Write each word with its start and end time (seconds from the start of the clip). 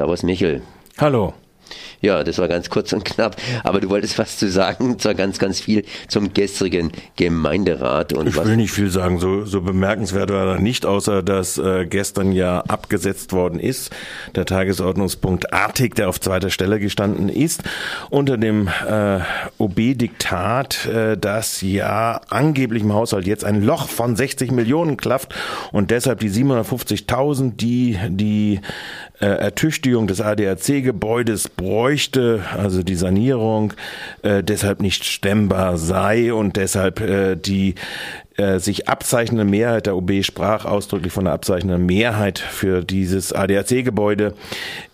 Servus 0.00 0.22
Michel. 0.22 0.62
Hallo. 0.96 1.34
Ja, 2.00 2.24
das 2.24 2.38
war 2.38 2.48
ganz 2.48 2.70
kurz 2.70 2.92
und 2.94 3.04
knapp. 3.04 3.36
Aber 3.62 3.80
du 3.80 3.90
wolltest 3.90 4.18
was 4.18 4.38
zu 4.38 4.50
sagen, 4.50 4.98
zwar 4.98 5.14
ganz, 5.14 5.38
ganz 5.38 5.60
viel 5.60 5.84
zum 6.08 6.32
gestrigen 6.32 6.90
Gemeinderat. 7.16 8.14
Und 8.14 8.28
ich 8.28 8.42
will 8.42 8.56
nicht 8.56 8.72
viel 8.72 8.90
sagen, 8.90 9.18
so, 9.18 9.44
so 9.44 9.60
bemerkenswert 9.60 10.30
war 10.30 10.46
er 10.46 10.58
nicht, 10.58 10.86
außer 10.86 11.22
dass 11.22 11.58
äh, 11.58 11.86
gestern 11.86 12.32
ja 12.32 12.60
abgesetzt 12.62 13.34
worden 13.34 13.60
ist. 13.60 13.90
Der 14.34 14.46
Tagesordnungspunkt 14.46 15.52
Artig, 15.52 15.94
der 15.94 16.08
auf 16.08 16.18
zweiter 16.20 16.48
Stelle 16.48 16.80
gestanden 16.80 17.28
ist, 17.28 17.62
unter 18.08 18.38
dem 18.38 18.68
äh, 18.68 19.20
OB-Diktat, 19.58 20.86
äh, 20.86 21.18
dass 21.18 21.60
ja 21.60 22.22
angeblich 22.30 22.82
im 22.82 22.94
Haushalt 22.94 23.26
jetzt 23.26 23.44
ein 23.44 23.62
Loch 23.62 23.88
von 23.88 24.16
60 24.16 24.52
Millionen 24.52 24.96
klafft 24.96 25.34
und 25.72 25.90
deshalb 25.90 26.20
die 26.20 26.30
750.000, 26.30 27.56
die 27.56 27.98
die 28.08 28.60
äh, 29.20 29.26
Ertüchtigung 29.26 30.06
des 30.06 30.20
ADAC-Gebäudes 30.20 31.48
bräuchte, 31.48 32.42
also 32.56 32.82
die 32.82 32.94
Sanierung, 32.94 33.74
äh, 34.22 34.42
deshalb 34.42 34.80
nicht 34.80 35.04
stemmbar 35.04 35.76
sei 35.76 36.32
und 36.32 36.56
deshalb 36.56 37.00
äh, 37.00 37.36
die 37.36 37.74
äh, 38.40 38.58
sich 38.58 38.88
abzeichnende 38.88 39.44
Mehrheit, 39.44 39.86
der 39.86 39.96
OB 39.96 40.24
sprach 40.24 40.64
ausdrücklich 40.64 41.12
von 41.12 41.24
der 41.24 41.34
abzeichnenden 41.34 41.84
Mehrheit 41.84 42.38
für 42.38 42.82
dieses 42.82 43.34
ADAC-Gebäude, 43.34 44.34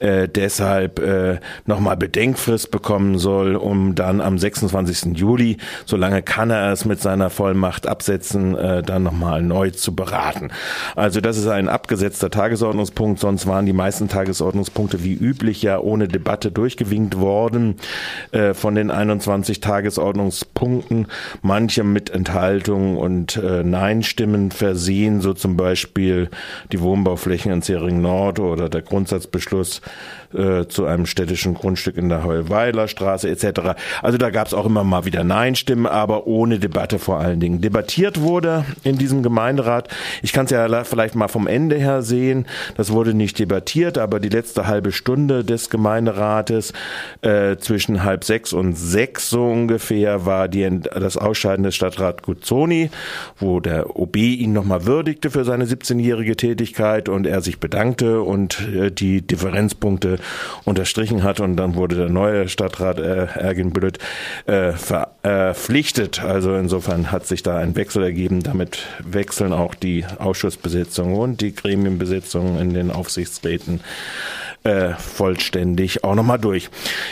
äh, 0.01 0.29
deshalb 0.29 0.99
äh, 0.99 1.39
nochmal 1.65 1.97
Bedenkfrist 1.97 2.73
bekommen 2.73 3.19
soll, 3.19 3.55
um 3.55 3.95
dann 3.95 4.21
am 4.21 4.37
26. 4.37 5.17
Juli, 5.17 5.59
solange 5.85 6.23
kann 6.23 6.51
er 6.51 6.73
es 6.73 6.85
mit 6.85 7.01
seiner 7.01 7.31
Vollmacht 7.31 7.87
absetzen, 7.87 8.57
äh, 8.57 8.83
dann 8.83 9.05
nochmal 9.05 9.43
neu 9.43 9.71
zu 9.71 9.95
beraten. 9.95 10.51
Also 10.97 11.21
das 11.21 11.39
ist 11.39 11.47
ein 11.47 11.69
abgesetzter 11.69 12.31
Tagesordnungspunkt, 12.31 13.21
sonst 13.21 13.47
waren 13.47 13.65
die 13.65 13.73
meisten 13.73 14.09
Tagesordnungspunkte 14.09 15.05
wie 15.05 15.15
üblich 15.15 15.63
ja 15.63 15.79
ohne 15.79 16.09
Debatte 16.09 16.51
durchgewinkt 16.51 17.21
worden 17.21 17.77
äh, 18.33 18.55
von 18.55 18.75
den 18.75 18.91
21 18.91 19.61
Tagesordnungspunkten, 19.61 21.07
manche 21.43 21.85
mit 21.85 22.11
Enthaltung 22.11 22.97
und 22.97 23.36
äh, 23.37 23.63
Nein-Stimmen 23.63 24.51
versehen, 24.51 25.21
so 25.21 25.35
zum 25.35 25.57
Beispiel 25.57 26.31
die 26.73 26.81
Wohnbauflächen 26.81 27.53
in 27.53 27.63
Zering 27.63 28.01
Nord 28.01 28.39
oder 28.39 28.69
der 28.69 28.83
Grundsatzbeschluss 28.83 29.81
äh, 30.35 30.67
zu 30.67 30.87
einem 30.87 31.07
städtischen 31.07 31.55
Grundstück 31.55 31.97
in 31.97 32.09
der 32.09 32.25
Heulweiler 32.25 32.89
Straße 32.89 33.29
etc. 33.29 33.77
Also 34.03 34.19
da 34.19 34.31
gab 34.31 34.47
es 34.47 34.55
auch 34.55 34.67
immer 34.67 34.85
mal 34.85 35.05
wieder 35.05 35.25
Nein-Stimmen, 35.25 35.87
aber 35.87 36.27
ohne 36.27 36.59
Debatte 36.59 36.99
vor 36.99 37.19
allen 37.19 37.41
Dingen. 37.41 37.61
Debattiert 37.61 38.21
wurde 38.21 38.65
in 38.83 38.99
diesem 38.99 39.23
Gemeinderat, 39.23 39.89
ich 40.23 40.33
kann 40.33 40.47
es 40.47 40.51
ja 40.51 40.85
vielleicht 40.85 41.15
mal 41.15 41.29
vom 41.29 41.47
Ende 41.47 41.77
her 41.77 42.03
sehen, 42.03 42.47
das 42.77 42.93
wurde 42.93 43.15
nicht 43.15 43.39
debattiert, 43.39 43.99
aber 43.99 44.21
die 44.21 44.29
letzte 44.29 44.67
halbe 44.67 44.93
Stunde 44.93 45.45
des 45.45 45.71
Gemeinderates 45.71 46.73
äh, 47.23 47.57
zwischen 47.57 48.03
halb 48.03 48.25
sechs 48.25 48.53
und 48.53 48.75
sechs 48.77 49.31
so 49.31 49.47
ungefähr 49.47 50.27
war 50.27 50.49
die, 50.49 50.81
das 50.81 51.17
Ausscheiden 51.17 51.63
des 51.63 51.75
Stadtrat 51.75 52.23
Guzzoni, 52.23 52.91
wo 53.39 53.61
der 53.61 53.97
OB 53.97 54.17
ihn 54.17 54.53
nochmal 54.53 54.87
würdigte 54.87 55.31
für 55.31 55.45
seine 55.45 55.65
17-jährige 55.65 56.37
Tätigkeit 56.37 57.09
und 57.09 57.27
er 57.27 57.41
sich 57.41 57.59
bedankte 57.59 58.23
und 58.23 58.61
äh, 58.69 58.91
die 58.91 59.23
Differenzpunkte 59.23 60.19
unterstrichen 60.65 61.23
hat 61.23 61.41
und 61.41 61.57
dann 61.57 61.75
wurde 61.75 61.97
der 61.97 62.09
neue 62.09 62.49
Stadtrat 62.49 62.99
äh, 62.99 63.27
Ergin 63.27 63.73
Büllet 63.73 63.99
äh, 64.47 64.73
verpflichtet. 64.73 66.23
Also 66.23 66.55
insofern 66.55 67.11
hat 67.13 67.27
sich 67.27 67.43
da 67.43 67.59
ein 67.59 67.77
Wechsel 67.77 68.03
ergeben. 68.03 68.43
Damit 68.43 68.87
wechseln 69.03 69.53
auch 69.53 69.75
die 69.75 70.05
Ausschussbesetzungen 70.19 71.17
und 71.17 71.41
die 71.41 71.55
Gremienbesetzungen 71.55 72.59
in 72.59 72.75
den 72.75 72.91
Aufsichtsräten 72.91 73.81
äh, 74.65 74.95
vollständig 74.95 76.05
auch 76.05 76.15
nochmal 76.15 76.39
durch. 76.39 76.71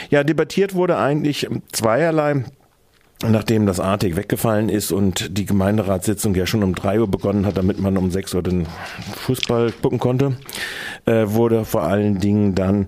Ja, 0.09 0.23
debattiert 0.23 0.73
wurde 0.73 0.97
eigentlich 0.97 1.47
zweierlei 1.71 2.43
nachdem 3.23 3.65
das 3.65 3.79
Artig 3.79 4.15
weggefallen 4.15 4.69
ist 4.69 4.91
und 4.91 5.37
die 5.37 5.45
Gemeinderatssitzung 5.45 6.35
ja 6.35 6.45
schon 6.45 6.63
um 6.63 6.75
drei 6.75 6.99
Uhr 6.99 7.07
begonnen 7.07 7.45
hat, 7.45 7.57
damit 7.57 7.79
man 7.79 7.97
um 7.97 8.11
sechs 8.11 8.33
Uhr 8.33 8.43
den 8.43 8.67
Fußball 9.15 9.71
gucken 9.81 9.99
konnte, 9.99 10.37
äh, 11.05 11.25
wurde 11.27 11.65
vor 11.65 11.83
allen 11.83 12.19
Dingen 12.19 12.55
dann 12.55 12.87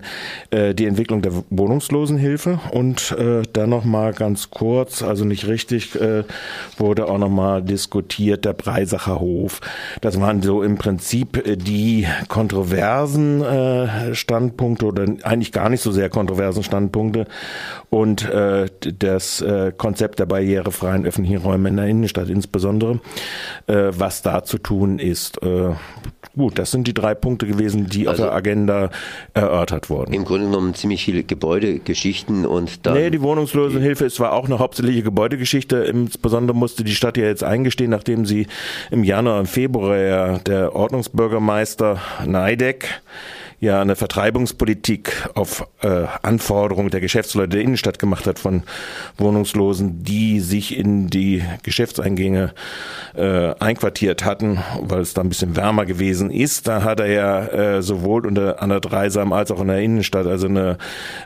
äh, 0.50 0.74
die 0.74 0.86
Entwicklung 0.86 1.22
der 1.22 1.32
Wohnungslosenhilfe 1.50 2.60
und 2.72 3.12
äh, 3.12 3.42
dann 3.52 3.70
noch 3.70 3.84
mal 3.84 4.12
ganz 4.12 4.50
kurz, 4.50 5.02
also 5.02 5.24
nicht 5.24 5.46
richtig, 5.46 5.94
äh, 6.00 6.24
wurde 6.76 7.08
auch 7.08 7.18
noch 7.18 7.28
mal 7.28 7.62
diskutiert 7.62 8.44
der 8.44 8.52
Breisacher 8.52 9.20
Hof. 9.20 9.60
Das 10.00 10.20
waren 10.20 10.42
so 10.42 10.62
im 10.62 10.76
Prinzip 10.76 11.46
äh, 11.46 11.56
die 11.56 12.06
kontroversen 12.28 13.42
äh, 13.42 14.14
Standpunkte 14.14 14.86
oder 14.86 15.04
eigentlich 15.22 15.52
gar 15.52 15.68
nicht 15.68 15.82
so 15.82 15.92
sehr 15.92 16.10
kontroversen 16.10 16.62
Standpunkte 16.62 17.26
und 17.90 18.28
äh, 18.28 18.66
das 18.98 19.40
äh, 19.40 19.72
Konzept 19.76 20.18
der 20.18 20.26
barrierefreien 20.26 21.06
öffentlichen 21.06 21.38
Räume 21.38 21.68
in 21.68 21.76
der 21.76 21.86
Innenstadt 21.86 22.28
insbesondere, 22.28 23.00
äh, 23.66 23.90
was 23.90 24.22
da 24.22 24.44
zu 24.44 24.58
tun 24.58 24.98
ist. 24.98 25.42
Äh, 25.42 25.74
gut, 26.36 26.58
das 26.58 26.70
sind 26.70 26.86
die 26.86 26.94
drei 26.94 27.14
Punkte 27.14 27.46
gewesen, 27.46 27.86
die 27.86 28.08
also 28.08 28.24
auf 28.24 28.28
der 28.30 28.36
Agenda 28.36 28.90
erörtert 29.34 29.90
wurden. 29.90 30.12
Im 30.12 30.24
Grunde 30.24 30.46
genommen 30.46 30.74
ziemlich 30.74 31.04
viele 31.04 31.22
Gebäudegeschichten 31.22 32.46
und 32.46 32.86
dann. 32.86 32.94
Nee, 32.94 33.10
die 33.10 33.22
Wohnungslosenhilfe 33.22 34.06
ist 34.06 34.16
zwar 34.16 34.32
auch 34.32 34.46
eine 34.46 34.58
hauptsächliche 34.58 35.02
Gebäudegeschichte, 35.02 35.78
insbesondere 35.78 36.56
musste 36.56 36.84
die 36.84 36.94
Stadt 36.94 37.16
ja 37.16 37.24
jetzt 37.24 37.44
eingestehen, 37.44 37.90
nachdem 37.90 38.26
sie 38.26 38.46
im 38.90 39.04
Januar 39.04 39.40
und 39.40 39.46
Februar 39.46 39.96
ja 39.96 40.38
der 40.38 40.74
Ordnungsbürgermeister 40.74 42.00
Neideck 42.24 43.00
ja 43.60 43.80
eine 43.80 43.96
Vertreibungspolitik 43.96 45.28
auf 45.34 45.66
äh, 45.80 46.04
Anforderung 46.22 46.90
der 46.90 47.00
Geschäftsleute 47.00 47.50
der 47.50 47.60
Innenstadt 47.62 47.98
gemacht 47.98 48.26
hat 48.26 48.38
von 48.38 48.62
Wohnungslosen, 49.16 50.04
die 50.04 50.40
sich 50.40 50.76
in 50.76 51.08
die 51.08 51.42
Geschäftseingänge 51.64 52.52
äh, 53.16 53.54
einquartiert 53.58 54.24
hatten, 54.24 54.62
weil 54.80 55.00
es 55.00 55.14
da 55.14 55.22
ein 55.22 55.28
bisschen 55.28 55.56
wärmer 55.56 55.86
gewesen 55.86 56.30
ist. 56.30 56.68
Da 56.68 56.84
hat 56.84 57.00
er 57.00 57.06
ja 57.06 57.46
äh, 57.46 57.82
sowohl 57.82 58.26
unter 58.26 58.62
an 58.62 58.70
der 58.70 58.80
Dreisam 58.80 59.32
als 59.32 59.50
auch 59.50 59.60
in 59.60 59.68
der 59.68 59.80
Innenstadt 59.80 60.26
also 60.26 60.46
eine 60.46 60.78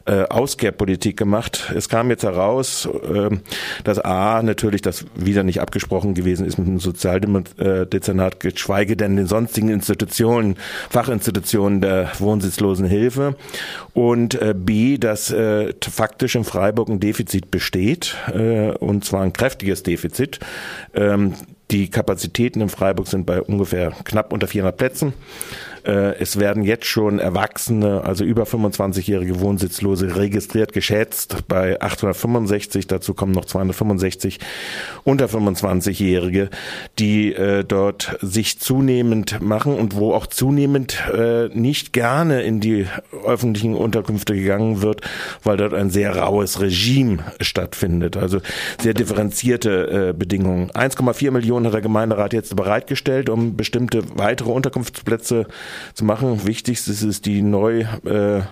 äh, 0.06 0.22
Auskehrpolitik 0.25 1.19
gemacht. 1.19 1.72
Es 1.76 1.91
kam 1.91 2.09
jetzt 2.09 2.25
heraus, 2.25 2.87
äh, 2.87 3.37
dass 3.84 3.98
A 3.98 4.42
natürlich 4.42 4.81
das 4.81 5.04
wieder 5.15 5.42
nicht 5.42 5.60
abgesprochen 5.60 6.15
gewesen 6.15 6.47
ist 6.47 6.56
mit 6.56 6.66
dem 6.66 6.81
Sozialdezernat, 6.81 8.41
geschweige 8.41 8.97
denn 8.97 9.16
den 9.16 9.26
sonstigen 9.26 9.69
Institutionen, 9.69 10.56
Fachinstitutionen 10.88 11.82
der 11.82 12.06
Wohnsitzlosenhilfe 12.22 13.37
und 13.93 14.41
äh, 14.41 14.55
B, 14.56 14.99
dass 14.99 15.31
äh, 15.31 15.75
faktisch 15.81 16.34
in 16.34 16.44
Freiburg 16.44 16.88
ein 16.88 17.00
Defizit 17.00 17.50
besteht 17.50 18.16
äh, 18.33 18.71
und 18.71 19.05
zwar 19.05 19.22
ein 19.22 19.33
kräftiges 19.33 19.83
Defizit. 19.83 20.41
Ähm, 20.94 21.34
die 21.71 21.88
Kapazitäten 21.88 22.60
in 22.60 22.69
Freiburg 22.69 23.09
sind 23.09 23.25
bei 23.25 23.41
ungefähr 23.41 23.93
knapp 24.05 24.33
unter 24.33 24.47
400 24.47 24.77
Plätzen. 24.77 25.15
Äh, 25.84 26.16
es 26.20 26.38
werden 26.38 26.62
jetzt 26.62 26.87
schon 26.87 27.19
Erwachsene, 27.19 28.03
also 28.04 28.25
über 28.25 28.44
25-jährige 28.44 29.41
Wohnsitzlose 29.41 30.16
registriert, 30.16 30.72
geschätzt 30.72 31.48
bei 31.48 31.81
865. 31.81 32.87
Dazu 32.87 33.15
kommen 33.15 33.32
noch 33.32 33.44
265 33.44 34.38
unter 35.04 35.26
25-jährige, 35.26 36.50
die 36.98 37.32
äh, 37.34 37.65
dort 37.65 38.16
sich 38.21 38.60
zunehmend 38.60 39.41
machen 39.41 39.75
und 39.75 39.97
wo 39.97 40.15
auch 40.15 40.26
zunehmend 40.26 41.03
äh, 41.12 41.48
nicht 41.48 41.92
gerne 41.92 42.42
in 42.42 42.60
die 42.60 42.87
öffentlichen 43.25 43.75
Unterkünfte 43.75 44.34
gegangen 44.34 44.82
wird, 44.82 45.00
weil 45.42 45.56
dort 45.56 45.75
ein 45.75 45.91
sehr 45.91 46.16
raues 46.16 46.60
Regime 46.60 47.19
stattfindet. 47.41 48.16
Also 48.16 48.41
sehr 48.81 48.94
differenzierte 48.94 50.15
Bedingungen. 50.16 50.71
1,4 50.71 51.31
Millionen 51.31 51.66
hat 51.66 51.75
der 51.75 51.81
Gemeinderat 51.81 52.32
jetzt 52.32 52.54
bereitgestellt, 52.56 53.28
um 53.28 53.56
bestimmte 53.56 54.03
weitere 54.16 54.50
Unterkunftsplätze 54.50 55.47
zu 55.94 56.05
machen. 56.05 56.47
Wichtigstes 56.47 57.03
ist 57.03 57.27
die 57.27 57.43
neu 57.43 57.81
äh, 58.05 58.43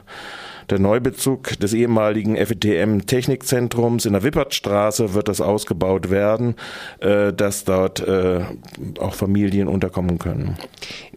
der 0.70 0.78
Neubezug 0.78 1.58
des 1.58 1.74
ehemaligen 1.74 2.36
FETM 2.36 3.00
Technikzentrums 3.00 4.06
in 4.06 4.12
der 4.12 4.22
Wippertstraße 4.22 5.14
wird 5.14 5.26
das 5.26 5.40
ausgebaut 5.40 6.10
werden, 6.10 6.54
äh, 7.00 7.32
dass 7.32 7.64
dort 7.64 8.00
äh, 8.00 8.42
auch 9.00 9.14
Familien 9.14 9.66
unterkommen 9.66 10.18
können. 10.18 10.56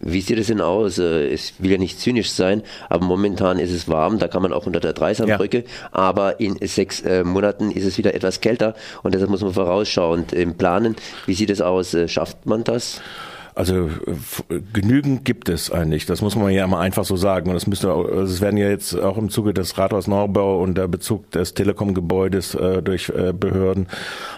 Wie 0.00 0.20
sieht 0.20 0.38
es 0.38 0.48
denn 0.48 0.60
aus? 0.60 0.98
Äh, 0.98 1.32
es 1.32 1.54
will 1.58 1.70
ja 1.70 1.78
nicht 1.78 2.00
zynisch 2.00 2.32
sein, 2.32 2.62
aber 2.88 3.04
momentan 3.06 3.60
ist 3.60 3.70
es 3.70 3.88
warm, 3.88 4.18
da 4.18 4.26
kann 4.26 4.42
man 4.42 4.52
auch 4.52 4.66
unter 4.66 4.80
der 4.80 4.92
Dreisambrücke, 4.92 5.58
ja. 5.58 5.64
aber 5.92 6.40
in 6.40 6.56
sechs 6.66 7.00
äh, 7.02 7.22
Monaten 7.22 7.70
ist 7.70 7.84
es 7.84 7.96
wieder 7.96 8.14
etwas 8.14 8.40
kälter 8.40 8.74
und 9.04 9.14
deshalb 9.14 9.30
muss 9.30 9.42
man 9.42 9.52
vorausschauend 9.52 10.34
planen. 10.58 10.96
Wie 11.26 11.34
sieht 11.34 11.50
es 11.50 11.60
aus? 11.60 11.96
Schafft 12.06 12.44
man 12.46 12.64
das? 12.64 13.00
Also 13.56 13.88
genügend 14.72 15.24
gibt 15.24 15.48
es 15.48 15.70
eigentlich. 15.70 16.06
Das 16.06 16.22
muss 16.22 16.34
man 16.34 16.50
ja 16.50 16.66
mal 16.66 16.80
einfach 16.80 17.04
so 17.04 17.16
sagen. 17.16 17.48
Und 17.48 17.54
das 17.54 17.68
müsste, 17.68 17.92
also 17.92 18.22
es 18.22 18.40
werden 18.40 18.56
ja 18.56 18.68
jetzt 18.68 18.98
auch 18.98 19.16
im 19.16 19.30
Zuge 19.30 19.54
des 19.54 19.78
Rathaus 19.78 20.08
Neubau 20.08 20.60
und 20.60 20.76
der 20.76 20.88
Bezug 20.88 21.30
des 21.30 21.54
Telekom-Gebäudes 21.54 22.56
äh, 22.56 22.82
durch 22.82 23.10
äh, 23.10 23.32
Behörden, 23.32 23.86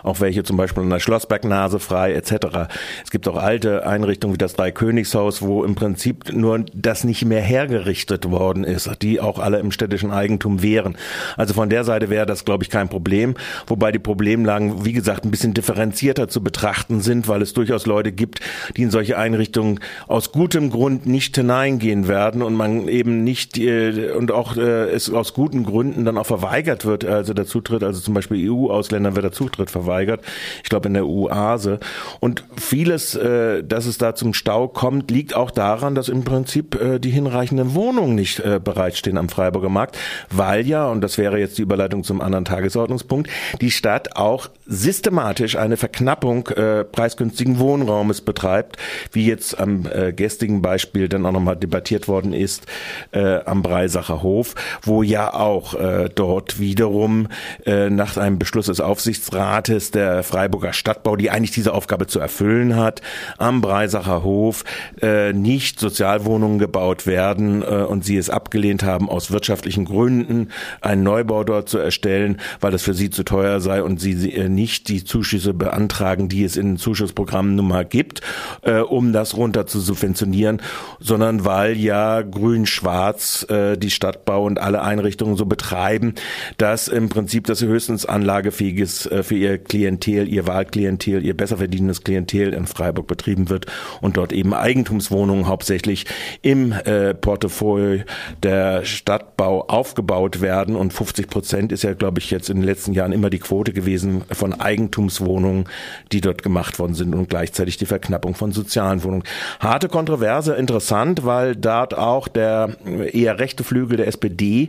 auch 0.03 0.21
welche 0.21 0.45
zum 0.45 0.59
Beispiel 0.59 0.83
in 0.83 0.91
der 0.91 1.01
Schlossbergnase 1.01 1.79
frei 1.79 2.13
etc. 2.13 2.69
Es 3.05 3.11
gibt 3.11 3.27
auch 3.27 3.37
alte 3.37 3.87
Einrichtungen 3.87 4.35
wie 4.35 4.39
das 4.39 4.55
Dreikönigshaus, 4.55 5.41
wo 5.41 5.65
im 5.65 5.75
Prinzip 5.75 6.33
nur 6.33 6.65
das 6.75 7.05
nicht 7.05 7.25
mehr 7.25 7.41
hergerichtet 7.41 8.31
worden 8.31 8.65
ist, 8.65 8.91
die 9.01 9.21
auch 9.21 9.39
alle 9.39 9.61
im 9.61 9.73
städtischen 9.73 10.11
Eigentum 10.11 10.63
wären. 10.63 10.97
Also 11.39 11.55
von 11.55 11.71
der 11.71 11.85
Seite 11.85 12.11
wäre 12.11 12.27
das, 12.27 12.45
glaube 12.45 12.65
ich, 12.65 12.71
kein 12.71 12.91
Problem. 12.91 13.35
Wobei 13.67 13.93
die 13.93 13.99
Problemlagen, 13.99 14.85
wie 14.85 14.93
gesagt, 14.93 15.25
ein 15.25 15.31
bisschen 15.31 15.55
differenzierter 15.55 16.29
zu 16.29 16.43
betrachten 16.43 17.01
sind, 17.01 17.29
weil 17.29 17.41
es 17.41 17.55
durchaus 17.55 17.87
Leute 17.87 18.13
gibt, 18.13 18.41
die 18.77 18.83
in 18.83 18.91
solche 19.07 19.19
Einrichtungen 19.19 19.79
aus 20.09 20.33
gutem 20.33 20.71
Grund 20.71 21.07
nicht 21.07 21.37
hineingehen 21.37 22.09
werden 22.09 22.43
und 22.43 22.55
man 22.55 22.89
eben 22.89 23.23
nicht 23.23 23.57
äh, 23.57 24.11
und 24.11 24.33
auch 24.33 24.57
äh, 24.57 24.91
es 24.91 25.13
aus 25.13 25.33
guten 25.33 25.65
Gründen 25.65 26.05
dann 26.05 26.19
auch 26.19 26.27
verweigert 26.27 26.85
wird, 26.85 27.05
also 27.05 27.35
der 27.35 27.47
Zutritt, 27.47 27.85
also 27.85 28.01
zum 28.01 28.15
Beispiel 28.15 28.51
EU-Ausländern 28.51 29.15
wird 29.15 29.25
der 29.25 29.33
Zutritt 29.33 29.71
verweigert. 29.71 30.23
Ich 30.65 30.71
glaube 30.71 30.89
in 30.89 30.95
der 30.95 31.07
EU-Ase. 31.07 31.79
Und 32.19 32.45
vieles, 32.57 33.15
äh, 33.15 33.63
dass 33.63 33.87
es 33.87 33.97
da 33.97 34.17
zum 34.17 34.35
Stau 34.35 34.67
kommt, 34.67 35.11
liegt 35.13 35.37
auch 35.37 35.53
daran, 35.53 35.95
dass 35.95 36.09
im 36.09 36.25
Prinzip 36.25 36.75
äh, 36.81 36.99
die 36.99 37.11
hinreichenden 37.11 37.75
Wohnungen 37.75 38.17
nicht 38.17 38.41
äh, 38.41 38.61
bereitstehen 38.63 39.19
am 39.19 39.29
Freiburger 39.29 39.69
Markt, 39.69 39.99
weil 40.31 40.67
ja, 40.67 40.89
und 40.89 41.01
das 41.01 41.17
wäre 41.17 41.39
jetzt 41.39 41.59
die 41.59 41.63
Überleitung 41.63 42.03
zum 42.03 42.21
anderen 42.21 42.45
Tagesordnungspunkt, 42.45 43.31
die 43.61 43.71
Stadt 43.71 44.17
auch 44.17 44.49
systematisch 44.67 45.57
eine 45.57 45.77
Verknappung 45.77 46.49
äh, 46.49 46.83
preisgünstigen 46.83 47.61
Wohnraumes 47.61 48.21
betreibt, 48.21 48.79
wie 49.13 49.27
jetzt 49.27 49.59
am 49.59 49.87
äh, 49.93 50.13
gestrigen 50.13 50.63
Beispiel 50.63 51.09
dann 51.09 51.27
auch 51.27 51.33
nochmal 51.33 51.57
debattiert 51.57 52.09
worden 52.09 52.33
ist 52.33 52.67
äh, 53.13 53.41
am 53.45 53.63
Breisacher 53.63 54.23
Hof, 54.23 54.55
wo 54.83 55.03
ja 55.03 55.33
auch 55.35 55.75
äh, 55.75 56.09
dort 56.15 56.59
wiederum 56.59 57.29
äh, 57.65 57.91
nach 57.91 58.17
einem 58.17 58.39
Beschluss 58.39 58.67
des 58.67 58.81
Aufsichtsrates 58.81 59.91
der 59.91 60.23
Freiburger 60.23 60.73
Stadtbau, 60.73 61.17
die 61.17 61.31
eigentlich 61.31 61.51
diese 61.51 61.75
Aufgabe 61.75 62.07
zu 62.07 62.21
erfüllen 62.21 62.77
hat, 62.77 63.03
am 63.39 63.61
Breisacher 63.61 64.23
Hof 64.23 64.65
äh, 65.01 65.33
nicht 65.33 65.81
Sozialwohnungen 65.81 66.59
gebaut 66.59 67.07
werden 67.07 67.63
äh, 67.63 67.67
und 67.67 68.05
sie 68.05 68.17
es 68.17 68.31
abgelehnt 68.31 68.83
haben, 68.83 69.09
aus 69.09 69.31
wirtschaftlichen 69.31 69.85
Gründen 69.85 70.49
einen 70.81 71.03
Neubau 71.03 71.45
dort 71.45 71.69
zu 71.69 71.79
erstellen, 71.79 72.41
weil 72.61 72.73
das 72.73 72.83
für 72.83 72.95
sie 72.95 73.11
zu 73.11 73.25
teuer 73.25 73.61
sei 73.61 73.83
und 73.83 74.01
sie 74.01 74.33
äh, 74.33 74.49
nicht 74.49 74.89
die 74.89 75.05
Zuschüsse 75.05 75.55
beantragen, 75.55 76.29
die 76.29 76.45
es 76.45 76.57
in 76.57 76.67
den 76.67 76.77
Zuschussprogrammen 76.77 77.55
nun 77.57 77.69
mal 77.69 77.85
gibt, 77.85 78.21
äh, 78.63 78.81
um 78.91 79.13
das 79.13 79.37
runter 79.37 79.67
zu 79.67 79.81
subventionieren, 79.81 80.63
sondern 81.01 81.45
weil 81.45 81.77
ja 81.77 82.23
Grün-Schwarz 82.23 83.47
äh, 83.49 83.77
die 83.77 83.91
Stadtbau 83.91 84.45
und 84.45 84.59
alle 84.59 84.83
Einrichtungen 84.83 85.37
so 85.37 85.47
betreiben, 85.47 86.15
dass 86.59 86.89
im 86.89 87.09
Prinzip 87.09 87.47
das 87.47 87.63
höchstens 87.63 88.07
anlagefähiges 88.07 89.07
äh, 89.07 89.23
für 89.23 89.37
ihr 89.37 89.59
Klientel, 89.59 90.29
ihr 90.29 90.47
Wahlklientel, 90.47 91.25
ihr 91.25 91.37
besser 91.37 91.59
verdienendes 91.59 92.05
Klientel 92.05 92.53
in 92.53 92.67
Freiburg 92.67 93.07
betrieben 93.07 93.49
wird 93.49 93.67
und 94.01 94.17
dort 94.17 94.33
eben 94.33 94.55
Eigentumswohnungen 94.55 95.47
hauptsächlich 95.47 96.07
im 96.43 96.73
äh, 96.73 97.15
Portfolio 97.15 98.03
der 98.43 98.85
Stadtbau 98.85 99.67
aufgebaut 99.69 100.41
werden. 100.41 100.77
Und 100.77 100.93
50 100.93 101.29
Prozent 101.29 101.73
ist 101.73 101.83
ja, 101.83 101.95
glaube 101.95 102.21
ich, 102.21 102.31
jetzt 102.31 102.51
in 102.51 102.57
den 102.57 102.65
letzten 102.65 102.93
Jahren 102.93 103.13
immer 103.13 103.31
die 103.31 103.39
Quote 103.39 103.73
gewesen 103.73 104.23
von 104.31 104.53
Eigentumswohnungen, 104.53 105.69
die 106.13 106.21
dort 106.21 106.43
gemacht 106.43 106.79
worden 106.79 106.95
sind 106.95 107.15
und 107.15 107.29
gleichzeitig 107.29 107.77
die 107.77 107.87
Verknappung 107.87 108.35
von 108.35 108.53
sozialen 108.77 109.03
Wohnungen. 109.03 109.23
Harte 109.59 109.89
Kontroverse, 109.89 110.55
interessant, 110.55 111.25
weil 111.25 111.57
dort 111.57 111.97
auch 111.97 112.29
der 112.29 112.77
eher 113.13 113.39
rechte 113.39 113.65
Flügel 113.65 113.97
der 113.97 114.07
SPD 114.07 114.69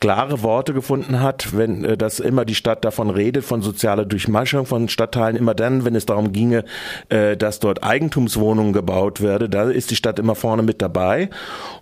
klare 0.00 0.42
Worte 0.42 0.72
gefunden 0.72 1.20
hat, 1.20 1.56
wenn 1.56 1.84
äh, 1.84 1.96
das 1.96 2.20
immer 2.20 2.44
die 2.44 2.54
Stadt 2.54 2.84
davon 2.84 3.10
redet, 3.10 3.44
von 3.44 3.62
sozialer 3.62 4.04
Durchmaschung 4.04 4.64
von 4.64 4.88
Stadtteilen, 4.88 5.36
immer 5.36 5.54
dann, 5.54 5.84
wenn 5.84 5.96
es 5.96 6.06
darum 6.06 6.32
ginge, 6.32 6.64
äh, 7.08 7.36
dass 7.36 7.58
dort 7.58 7.82
Eigentumswohnungen 7.82 8.72
gebaut 8.72 9.20
werde, 9.20 9.48
da 9.48 9.68
ist 9.70 9.90
die 9.90 9.96
Stadt 9.96 10.20
immer 10.20 10.36
vorne 10.36 10.62
mit 10.62 10.80
dabei. 10.80 11.28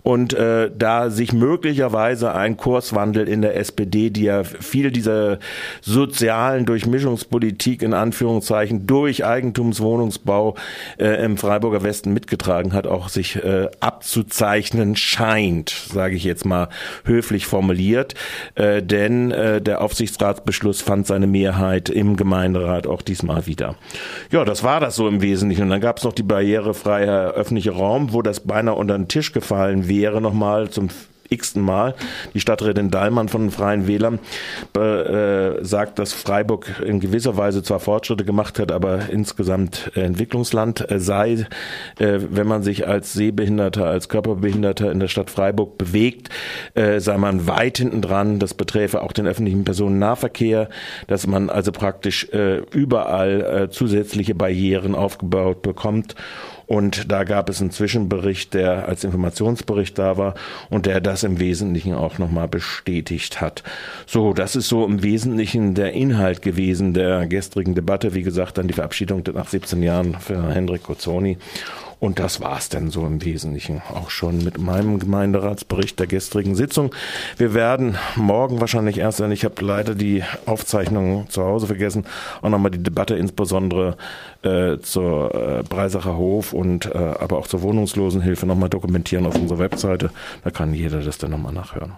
Und 0.01 0.33
äh, 0.33 0.71
da 0.75 1.11
sich 1.11 1.33
möglicherweise 1.33 2.33
ein 2.33 2.57
Kurswandel 2.57 3.27
in 3.27 3.43
der 3.43 3.55
SPD, 3.55 4.09
die 4.09 4.23
ja 4.23 4.43
viel 4.43 4.89
dieser 4.89 5.37
sozialen 5.81 6.65
Durchmischungspolitik 6.65 7.83
in 7.83 7.93
Anführungszeichen 7.93 8.87
durch 8.87 9.25
Eigentumswohnungsbau 9.25 10.55
im 10.97 11.37
Freiburger 11.67 11.83
Westen 11.83 12.13
mitgetragen 12.13 12.71
hat, 12.71 12.87
auch 12.87 13.09
sich 13.09 13.35
äh, 13.35 13.67
abzuzeichnen 13.81 14.95
scheint, 14.95 15.69
sage 15.69 16.15
ich 16.15 16.23
jetzt 16.23 16.45
mal 16.45 16.69
höflich 17.03 17.45
formuliert. 17.45 18.13
Äh, 18.55 18.81
denn 18.81 19.31
äh, 19.31 19.61
der 19.61 19.81
Aufsichtsratsbeschluss 19.81 20.81
fand 20.81 21.07
seine 21.07 21.27
Mehrheit 21.27 21.89
im 21.89 22.15
Gemeinderat 22.15 22.87
auch 22.87 23.01
diesmal 23.01 23.47
wieder. 23.47 23.75
Ja, 24.31 24.45
das 24.45 24.63
war 24.63 24.79
das 24.79 24.95
so 24.95 25.09
im 25.09 25.21
Wesentlichen. 25.21 25.63
Und 25.63 25.69
dann 25.71 25.81
gab 25.81 25.97
es 25.97 26.05
noch 26.05 26.13
die 26.13 26.23
barrierefreie 26.23 27.31
öffentliche 27.31 27.71
Raum, 27.71 28.13
wo 28.13 28.21
das 28.21 28.39
beinahe 28.39 28.75
unter 28.75 28.97
den 28.97 29.09
Tisch 29.09 29.33
gefallen 29.33 29.89
wäre, 29.89 30.21
nochmal 30.21 30.69
zum 30.69 30.87
x-ten 31.29 31.61
Mal. 31.61 31.95
Die 32.33 32.39
Stadträtin 32.39 32.91
Dallmann 32.91 33.29
von 33.29 33.41
den 33.41 33.51
Freien 33.51 33.87
Wählern 33.87 34.19
äh, 34.75 35.63
sagt, 35.63 35.99
dass 35.99 36.13
Freiburg 36.13 36.81
in 36.85 36.99
gewisser 36.99 37.37
Weise 37.37 37.63
zwar 37.63 37.79
Fortschritte 37.79 38.25
gemacht 38.25 38.59
hat, 38.59 38.71
aber 38.71 39.09
insgesamt 39.09 39.91
Entwicklungsland 39.95 40.89
äh, 40.89 40.99
sei, 40.99 41.47
äh, 41.99 42.19
wenn 42.29 42.47
man 42.47 42.63
sich 42.63 42.87
als 42.87 43.13
Sehbehinderter, 43.13 43.85
als 43.85 44.09
Körperbehinderter 44.09 44.91
in 44.91 44.99
der 44.99 45.07
Stadt 45.07 45.29
Freiburg 45.29 45.77
bewegt, 45.77 46.29
äh, 46.73 46.99
sei 46.99 47.17
man 47.17 47.47
weit 47.47 47.77
hinten 47.77 48.01
dran. 48.01 48.39
Das 48.39 48.53
beträfe 48.53 49.01
auch 49.01 49.11
den 49.11 49.27
öffentlichen 49.27 49.63
Personennahverkehr, 49.63 50.69
dass 51.07 51.27
man 51.27 51.49
also 51.49 51.71
praktisch 51.71 52.29
äh, 52.29 52.57
überall 52.71 53.41
äh, 53.41 53.69
zusätzliche 53.69 54.35
Barrieren 54.35 54.95
aufgebaut 54.95 55.61
bekommt. 55.61 56.15
Und 56.67 57.11
da 57.11 57.23
gab 57.23 57.49
es 57.49 57.61
einen 57.61 57.71
Zwischenbericht, 57.71 58.53
der 58.53 58.87
als 58.87 59.05
Informationsbericht 59.05 59.97
da 59.97 60.17
war 60.17 60.35
und 60.69 60.85
der 60.85 60.99
das 60.99 61.23
im 61.23 61.39
Wesentlichen 61.39 61.93
auch 61.93 62.17
nochmal 62.17 62.49
bestätigt 62.49 63.39
hat. 63.39 63.63
So, 64.05 64.33
das 64.33 64.57
ist 64.57 64.67
so 64.67 64.85
im 64.85 65.01
Wesentlichen 65.01 65.73
der 65.75 65.93
Inhalt 65.93 66.41
gewesen 66.41 66.93
der 66.93 67.25
gestrigen 67.25 67.73
Debatte. 67.73 68.13
Wie 68.13 68.23
gesagt, 68.23 68.57
dann 68.57 68.67
die 68.67 68.73
Verabschiedung 68.73 69.23
nach 69.33 69.47
17 69.47 69.81
Jahren 69.81 70.15
für 70.19 70.53
Hendrik 70.53 70.83
Cozzoni. 70.83 71.37
Und 71.99 72.19
das 72.19 72.41
war's 72.41 72.69
dann 72.69 72.91
so 72.91 73.05
im 73.05 73.23
Wesentlichen 73.25 73.81
auch 73.93 74.11
schon 74.11 74.43
mit 74.43 74.59
meinem 74.59 74.99
Gemeinderatsbericht 74.99 75.99
der 75.99 76.05
gestrigen 76.05 76.55
Sitzung. 76.55 76.93
Wir 77.37 77.53
werden 77.55 77.97
morgen 78.15 78.61
wahrscheinlich 78.61 78.99
erst, 78.99 79.19
denn 79.19 79.31
ich 79.31 79.43
habe 79.45 79.65
leider 79.65 79.95
die 79.95 80.23
Aufzeichnung 80.45 81.27
zu 81.29 81.43
Hause 81.43 81.65
vergessen, 81.65 82.05
auch 82.41 82.49
nochmal 82.49 82.71
die 82.71 82.83
Debatte 82.83 83.15
insbesondere 83.15 83.97
äh, 84.43 84.77
zur 84.79 85.33
äh, 85.33 85.63
Breisacher 85.63 86.15
Hof 86.17 86.53
und 86.53 86.85
äh, 86.85 86.97
aber 86.97 87.39
auch 87.39 87.47
zur 87.47 87.63
Wohnungslosenhilfe 87.63 88.45
nochmal 88.45 88.69
dokumentieren 88.69 89.25
auf 89.25 89.35
unserer 89.35 89.59
Webseite. 89.59 90.11
Da 90.43 90.51
kann 90.51 90.75
jeder 90.75 91.01
das 91.01 91.17
dann 91.17 91.31
nochmal 91.31 91.53
nachhören. 91.53 91.93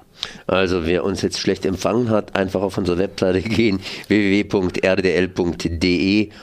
Also 0.48 0.86
wer 0.86 1.04
uns 1.04 1.22
jetzt 1.22 1.40
schlecht 1.40 1.66
empfangen 1.66 2.10
hat, 2.10 2.36
einfach 2.36 2.62
auf 2.62 2.78
unsere 2.78 2.98
Webseite 2.98 3.42
gehen, 3.42 3.80
www.rdl.de. 4.08 4.70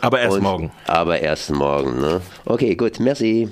Aber 0.00 0.20
erst 0.20 0.40
morgen. 0.40 0.70
Aber 0.86 1.18
erst 1.20 1.50
morgen. 1.50 2.00
Ne? 2.00 2.20
Okay, 2.44 2.74
gut, 2.74 3.00
merci. 3.00 3.45